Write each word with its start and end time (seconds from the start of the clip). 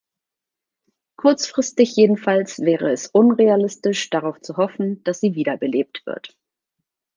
Kurzfristig 1.15 1.95
jedenfalls 1.95 2.57
wäre 2.57 2.91
es 2.91 3.05
unrealistisch, 3.05 4.09
darauf 4.09 4.41
zu 4.41 4.57
hoffen, 4.57 5.03
dass 5.03 5.19
sie 5.19 5.35
wiederbelebt 5.35 6.01
wird. 6.07 6.35